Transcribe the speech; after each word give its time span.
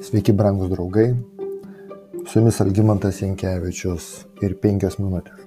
Sveiki, 0.00 0.32
brangus 0.32 0.70
draugai. 0.70 1.14
Su 2.26 2.38
jumis 2.38 2.60
Algymantas 2.60 3.18
Jankievičius 3.20 4.04
ir 4.40 4.54
penkios 4.62 4.94
minutės. 4.96 5.42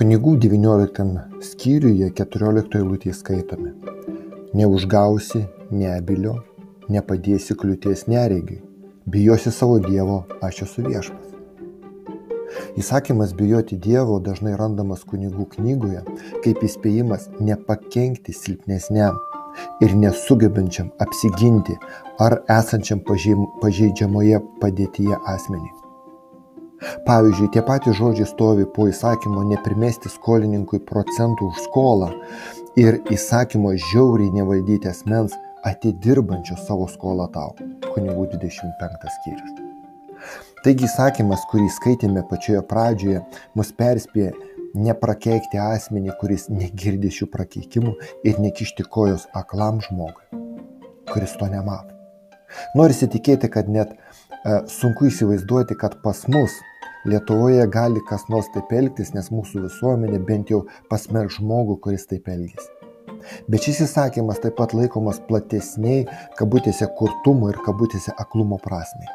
Kunigų 0.00 0.32
19 0.40 1.42
skyriuje 1.44 2.08
14 2.20 2.78
eilutėje 2.80 3.18
skaitome. 3.18 3.74
Neužgausi 4.56 5.42
neabilio, 5.68 6.38
nepadėsi 6.88 7.58
kliūties 7.60 8.06
neregiui, 8.08 8.62
bijosi 9.04 9.52
savo 9.52 9.76
Dievo, 9.90 10.22
aš 10.40 10.62
esu 10.70 10.86
viešpas. 10.88 11.36
Įsakymas 12.80 13.36
bijoti 13.36 13.76
Dievo 13.76 14.22
dažnai 14.24 14.56
randamas 14.56 15.04
kunigų 15.04 15.50
knygoje 15.58 16.00
kaip 16.40 16.64
įspėjimas 16.64 17.28
nepakenkti 17.44 18.32
silpnesniam 18.32 19.20
ir 19.84 19.94
nesugebančiam 20.00 20.90
apsiginti 21.04 21.78
ar 22.24 22.40
esančiam 22.58 23.00
pažeidžiamoje 23.62 24.42
padėtyje 24.60 25.18
asmenį. 25.34 25.72
Pavyzdžiui, 27.06 27.48
tie 27.54 27.62
patys 27.64 27.96
žodžiai 27.96 28.28
stovi 28.28 28.66
po 28.76 28.88
įsakymo 28.90 29.44
neprimesti 29.48 30.10
skolininkui 30.12 30.82
procentų 30.88 31.48
už 31.52 31.62
skolą 31.68 32.10
ir 32.80 33.00
įsakymo 33.14 33.72
žiauriai 33.90 34.34
nevaldyti 34.34 34.90
asmens 34.90 35.36
atidirbančio 35.64 36.58
savo 36.66 36.88
skolą 36.90 37.30
tau. 37.32 37.54
Kunigų 37.94 38.26
25 38.34 39.14
skyrius. 39.18 39.60
Taigi 40.64 40.86
įsakymas, 40.88 41.42
kurį 41.50 41.66
skaitėme 41.72 42.22
pačioje 42.28 42.62
pradžioje, 42.68 43.20
mus 43.56 43.72
perspėja 43.76 44.32
neprakeikti 44.74 45.60
asmenį, 45.60 46.14
kuris 46.20 46.48
negirdi 46.50 47.10
šių 47.14 47.30
prakeikimų 47.32 47.94
ir 48.26 48.40
nekišti 48.42 48.86
kojos 48.96 49.26
aklam 49.34 49.80
žmogui, 49.84 50.44
kuris 51.10 51.36
to 51.40 51.48
nemato. 51.50 51.94
Norisi 52.78 53.08
tikėti, 53.10 53.50
kad 53.50 53.70
net 53.70 53.94
e, 53.94 54.60
sunku 54.70 55.08
įsivaizduoti, 55.10 55.78
kad 55.78 55.98
pas 56.04 56.26
mus 56.30 56.60
Lietuvoje 57.04 57.66
gali 57.68 58.00
kas 58.08 58.22
nors 58.32 58.46
taip 58.54 58.70
elgtis, 58.72 59.10
nes 59.12 59.26
mūsų 59.28 59.66
visuomenė 59.66 60.22
bent 60.24 60.48
jau 60.48 60.62
pasmerk 60.88 61.34
žmogų, 61.34 61.76
kuris 61.84 62.08
taip 62.08 62.30
elgesi. 62.32 62.70
Bet 63.48 63.66
šis 63.66 63.82
įsakymas 63.84 64.40
taip 64.40 64.56
pat 64.56 64.72
laikomas 64.76 65.20
platesniai, 65.28 66.06
kabutėse 66.38 66.88
kurtumo 66.96 67.50
ir 67.52 67.60
kabutėse 67.66 68.14
aklumo 68.24 68.56
prasmei. 68.64 69.10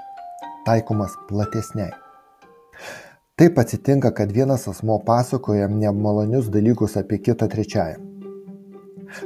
Taikomas 0.69 1.17
platesniai. 1.31 1.89
Taip 3.39 3.59
atsitinka, 3.59 4.11
kad 4.11 4.31
vienas 4.31 4.67
asmo 4.67 4.97
pasakoja 5.05 5.67
nemalonius 5.67 6.49
dalykus 6.51 6.97
apie 6.97 7.17
kitą 7.17 7.47
trečiąją. 7.47 7.95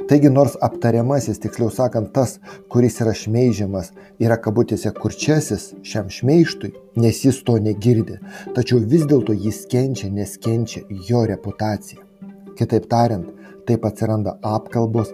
Taigi 0.08 0.30
nors 0.30 0.54
aptariamasis, 0.66 1.40
tiksliau 1.42 1.70
sakant, 1.70 2.12
tas, 2.14 2.36
kuris 2.70 3.00
yra 3.02 3.14
šmeižiamas, 3.22 3.90
yra 4.22 4.36
kabutėse 4.44 4.92
kurčiasis 5.00 5.66
šiam 5.90 6.14
šmeištui, 6.18 6.70
nes 7.02 7.24
jis 7.26 7.42
to 7.48 7.58
negirdi, 7.66 8.20
tačiau 8.54 8.78
vis 8.94 9.02
dėlto 9.10 9.34
jis 9.48 9.64
kenčia, 9.74 10.12
nes 10.20 10.38
kenčia 10.46 10.84
jo 11.10 11.26
reputacija. 11.32 12.06
Kitaip 12.54 12.86
tariant, 12.94 13.34
taip 13.66 13.90
atsiranda 13.90 14.38
apkalbos 14.54 15.10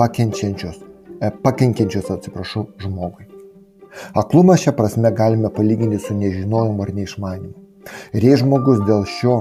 pakenčiančios, 0.00 0.80
e, 1.20 1.34
pakenkiančios, 1.44 2.10
atsiprašau, 2.16 2.66
žmogui. 2.80 3.28
Aklumą 4.16 4.56
šią 4.56 4.78
prasme 4.80 5.12
galime 5.12 5.52
palyginti 5.52 6.00
su 6.00 6.16
nežinojimu 6.16 6.88
ar 6.88 6.96
neišmanimu. 6.96 7.67
Ir 8.16 8.28
jei 8.30 8.36
žmogus 8.40 8.82
dėl 8.88 9.06
šio 9.18 9.38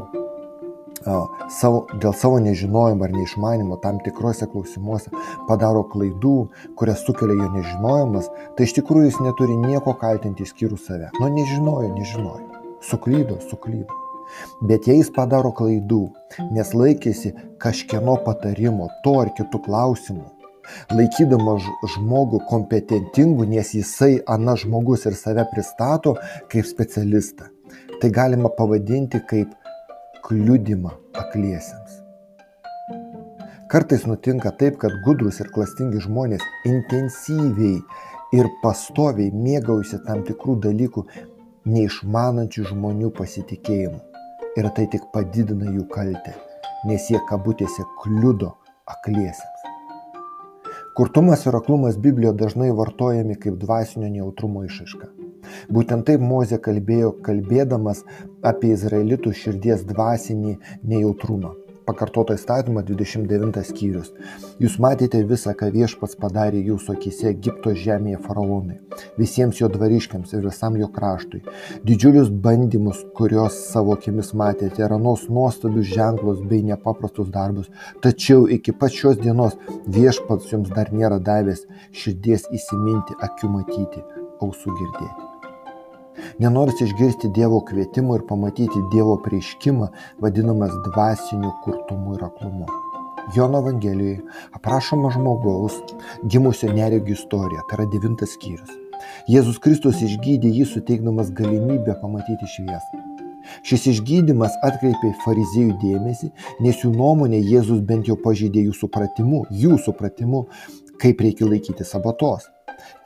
savo, 1.50 1.86
dėl 2.02 2.14
savo 2.18 2.40
nežinojimo 2.44 3.06
ar 3.06 3.14
neišmanimo 3.16 3.78
tam 3.84 4.00
tikrose 4.06 4.48
klausimuose 4.52 5.12
padaro 5.48 5.84
klaidų, 5.92 6.36
kurias 6.80 7.06
sukelia 7.08 7.38
jo 7.44 7.52
nežinojimas, 7.56 8.30
tai 8.58 8.68
iš 8.68 8.78
tikrųjų 8.80 9.12
jis 9.12 9.22
neturi 9.24 9.58
nieko 9.62 9.96
kaltinti 10.02 10.44
išskyrus 10.48 10.88
save. 10.90 11.12
Nu, 11.20 11.30
nežinojo, 11.34 11.94
nežinojo. 11.96 12.64
Suklydo, 12.84 13.40
suklydo. 13.50 14.04
Bet 14.68 14.88
jei 14.90 15.00
jis 15.00 15.10
padaro 15.16 15.54
klaidų, 15.56 16.08
nes 16.52 16.74
laikėsi 16.76 17.32
kažkieno 17.64 18.18
patarimo, 18.26 18.90
to 19.06 19.16
ar 19.22 19.32
kitų 19.38 19.62
klausimų, 19.64 20.26
laikydamas 20.92 21.64
žmogų 21.96 22.42
kompetentingu, 22.50 23.48
nes 23.48 23.72
jisai, 23.78 24.18
ana 24.28 24.58
žmogus 24.60 25.08
ir 25.08 25.16
save 25.16 25.48
pristato 25.54 26.18
kaip 26.52 26.68
specialistą, 26.68 27.48
Tai 28.02 28.10
galima 28.12 28.50
pavadinti 28.50 29.20
kaip 29.30 29.54
kliudimą 30.26 30.92
akliesiems. 31.18 31.96
Kartais 33.72 34.06
nutinka 34.06 34.52
taip, 34.60 34.78
kad 34.84 34.94
gudrus 35.06 35.40
ir 35.42 35.50
klastingi 35.56 36.04
žmonės 36.06 36.46
intensyviai 36.70 37.80
ir 38.38 38.52
pastoviai 38.62 39.34
mėgaujasi 39.34 40.04
tam 40.06 40.22
tikrų 40.30 40.60
dalykų 40.68 41.04
neišmanančių 41.74 42.70
žmonių 42.70 43.10
pasitikėjimu. 43.18 44.00
Ir 44.62 44.70
tai 44.78 44.86
tik 44.94 45.10
padidina 45.14 45.74
jų 45.74 45.90
kaltę, 45.90 46.38
nes 46.86 47.10
jie 47.10 47.20
kabutėse 47.30 47.86
kliudo 48.04 48.54
akliesiems. 48.86 49.66
Kurtumas 50.98 51.50
ir 51.50 51.58
aklumas 51.58 51.98
Biblijoje 51.98 52.38
dažnai 52.46 52.70
vartojami 52.78 53.42
kaip 53.42 53.58
dvasinio 53.62 54.14
nejautrumo 54.14 54.64
išaiška. 54.70 55.27
Būtent 55.70 56.08
taip 56.10 56.24
Mozė 56.24 56.60
kalbėjo, 56.64 57.14
kalbėdamas 57.26 58.04
apie 58.46 58.74
izraelitų 58.76 59.34
širdies 59.44 59.88
dvasinį 59.88 60.58
nejautrumą. 60.84 61.56
Pakartoto 61.88 62.36
įstatymą 62.36 62.82
29 62.84 63.62
skyrius. 63.64 64.10
Jūs 64.60 64.74
matėte 64.84 65.22
visą, 65.30 65.54
ką 65.56 65.70
viešpats 65.72 66.18
padarė 66.20 66.60
jūsų 66.66 66.98
akise 66.98 67.30
Egipto 67.30 67.72
žemėje 67.72 68.20
faraonui, 68.26 68.76
visiems 69.16 69.62
jo 69.62 69.70
dvariškiams 69.72 70.34
ir 70.36 70.44
visam 70.50 70.76
jo 70.82 70.90
kraštui. 70.98 71.40
Didžiulius 71.88 72.28
bandymus, 72.48 73.06
kuriuos 73.16 73.56
savo 73.70 73.96
akimis 73.96 74.34
matėte, 74.36 74.84
ir 74.84 74.98
anos 74.98 75.30
nuostabius 75.32 75.88
ženklus 75.94 76.44
bei 76.52 76.60
nepaprastus 76.68 77.32
darbus. 77.32 77.72
Tačiau 78.04 78.50
iki 78.58 78.76
pat 78.76 78.92
šios 78.92 79.22
dienos 79.24 79.56
viešpats 79.88 80.52
jums 80.52 80.76
dar 80.76 80.92
nėra 80.92 81.22
davęs 81.24 81.64
širdies 81.96 82.52
įsiminti, 82.52 83.16
akių 83.30 83.54
matyti, 83.56 84.04
ausų 84.44 84.76
girdėti. 84.76 85.27
Nenoris 86.40 86.82
išgirsti 86.86 87.32
Dievo 87.36 87.62
kvietimo 87.70 88.18
ir 88.18 88.26
pamatyti 88.30 88.84
Dievo 88.94 89.18
prieškimą, 89.26 89.92
vadinamas 90.24 90.76
dvasiniu 90.90 91.54
kurtumu 91.64 92.18
ir 92.18 92.28
aklumu. 92.30 92.68
Jono 93.36 93.60
Evangelijoje 93.60 94.22
aprašoma 94.56 95.12
žmogaus 95.12 95.76
gimusio 96.32 96.72
neregių 96.74 97.18
istorija, 97.18 97.66
tai 97.68 97.82
yra 97.82 97.88
devintas 97.92 98.38
skyrius. 98.38 98.72
Jėzus 99.28 99.60
Kristus 99.64 100.00
išgydė 100.06 100.54
jį 100.56 100.66
suteikdamas 100.72 101.34
galimybę 101.36 101.98
pamatyti 102.02 102.48
šviesą. 102.56 103.04
Šis 103.68 103.88
išgydymas 103.94 104.56
atkreipė 104.68 105.14
fariziejų 105.24 105.78
dėmesį, 105.84 106.32
nes 106.64 106.84
jų 106.84 106.92
nuomonė 106.96 107.40
Jėzus 107.40 107.84
bent 107.90 108.08
jau 108.08 108.18
pažeidė 108.24 108.68
jų 108.68 108.76
supratimu, 108.82 109.46
jų 109.52 109.80
supratimu, 109.84 110.46
kaip 111.02 111.24
reikia 111.24 111.48
laikyti 111.52 111.88
sabatos. 111.88 112.48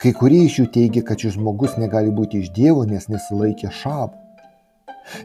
Kai 0.02 0.12
kurie 0.16 0.42
iš 0.46 0.58
jų 0.60 0.66
teigia, 0.74 1.02
kad 1.06 1.22
šis 1.22 1.36
žmogus 1.36 1.78
negali 1.80 2.12
būti 2.14 2.42
iš 2.42 2.50
Dievo, 2.56 2.84
nes 2.88 3.08
nesilaikė 3.12 3.70
šabų. 3.82 4.18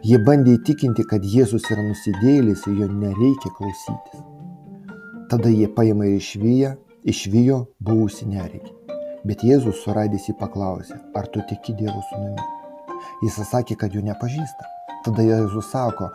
Jie 0.06 0.18
bandė 0.26 0.56
įtikinti, 0.58 1.06
kad 1.10 1.26
Jėzus 1.26 1.68
yra 1.72 1.84
nusidėlis 1.86 2.66
ir 2.70 2.82
jo 2.82 2.88
nereikia 2.92 3.52
klausytis. 3.58 4.24
Tada 5.32 5.52
jie 5.52 5.68
paima 5.76 6.08
ir 6.08 6.22
išvyja, 6.22 6.76
išvijo 7.08 7.60
buvusi 7.84 8.30
nereikia. 8.30 8.74
Bet 9.28 9.44
Jėzus 9.44 9.84
suradęs 9.84 10.30
jį 10.30 10.38
paklausė, 10.40 11.02
ar 11.18 11.28
tu 11.34 11.44
tiki 11.50 11.76
Dievo 11.78 12.02
sūnumi. 12.10 12.48
Jis 13.26 13.42
atsakė, 13.44 13.78
kad 13.82 13.94
jo 13.94 14.02
nepažįsta. 14.06 14.72
Tada 15.06 15.26
Jėzus 15.26 15.70
sako, 15.74 16.10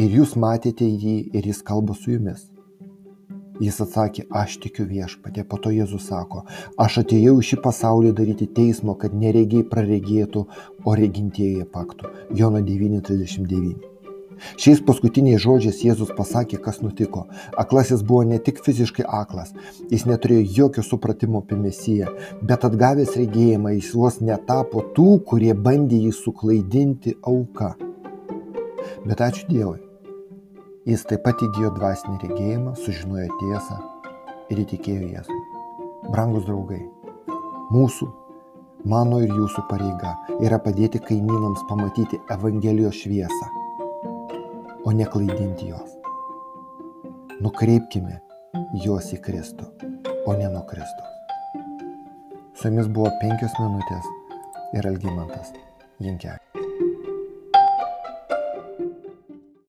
ir 0.00 0.18
jūs 0.20 0.34
matėte 0.40 0.88
jį 0.88 1.16
ir 1.36 1.46
jis 1.52 1.62
kalba 1.66 1.94
su 1.98 2.16
jumis. 2.16 2.48
Jis 3.62 3.80
atsakė, 3.84 4.26
aš 4.34 4.58
tikiu 4.64 4.86
viešpatė. 4.90 5.44
Po 5.46 5.60
to 5.62 5.70
Jėzus 5.70 6.08
sako, 6.10 6.42
aš 6.80 7.00
atėjau 7.04 7.36
į 7.38 7.48
šį 7.52 7.60
pasaulį 7.62 8.12
daryti 8.18 8.48
teismo, 8.50 8.96
kad 8.98 9.14
neregiai 9.14 9.62
praregėtų, 9.70 10.46
o 10.84 10.94
regintieji 10.98 11.66
paktų. 11.70 12.10
Jono 12.34 12.62
9.39. 12.66 13.94
Šiais 14.58 14.80
paskutiniais 14.84 15.42
žodžiais 15.44 15.78
Jėzus 15.86 16.10
pasakė, 16.16 16.58
kas 16.64 16.80
nutiko. 16.82 17.24
Aklasis 17.60 18.02
buvo 18.02 18.24
ne 18.26 18.40
tik 18.42 18.58
fiziškai 18.64 19.06
aklas, 19.20 19.54
jis 19.92 20.06
neturėjo 20.10 20.44
jokio 20.58 20.84
supratimo 20.86 21.44
apie 21.44 21.58
mesiją, 21.60 22.10
bet 22.42 22.66
atgavęs 22.68 23.14
regėjimą 23.20 23.76
jis 23.76 23.94
vos 23.94 24.20
netapo 24.20 24.84
tų, 24.98 25.08
kurie 25.30 25.54
bandė 25.54 26.02
jį 26.08 26.12
suklaidinti 26.18 27.16
auka. 27.22 27.74
Bet 29.04 29.22
ačiū 29.24 29.46
Dievui, 29.48 29.78
Jis 30.84 31.00
taip 31.08 31.22
pat 31.24 31.40
įgyjo 31.40 31.70
dvasinį 31.78 32.18
regėjimą, 32.20 32.74
sužinojo 32.76 33.30
tiesą 33.40 33.76
ir 34.52 34.58
įtikėjo 34.66 35.06
Jėzui. 35.14 35.36
Brangus 36.12 36.44
draugai, 36.44 36.82
mūsų, 37.72 38.08
mano 38.92 39.22
ir 39.24 39.32
jūsų 39.32 39.64
pareiga 39.70 40.12
yra 40.44 40.58
padėti 40.60 41.00
kaimynams 41.06 41.62
pamatyti 41.70 42.20
Evangelijos 42.36 42.98
šviesą, 43.00 43.48
o 44.84 44.92
ne 44.92 45.08
klaidinti 45.08 45.70
jos. 45.70 45.96
Nukreipkime 47.40 48.20
juos 48.84 49.08
į 49.16 49.22
Kristų, 49.24 49.70
o 50.28 50.36
ne 50.36 50.52
nuo 50.52 50.66
Kristaus. 50.68 51.64
Su 52.60 52.68
jumis 52.68 52.92
buvo 52.92 53.08
penkios 53.24 53.56
minutės 53.56 54.12
ir 54.76 54.92
Algymantas 54.92 55.56
Jinkevičius. 56.04 56.63